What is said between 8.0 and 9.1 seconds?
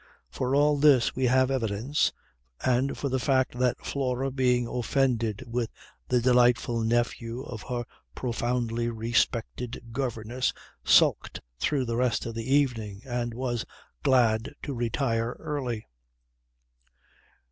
profoundly